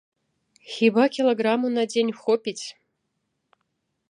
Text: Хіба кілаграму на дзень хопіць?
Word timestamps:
Хіба 0.75 1.03
кілаграму 1.17 1.67
на 1.77 1.83
дзень 1.93 2.13
хопіць? 2.23 2.59